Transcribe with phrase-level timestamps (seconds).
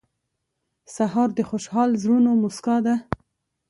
[0.95, 2.95] سهار د خوشحال زړونو موسکا ده.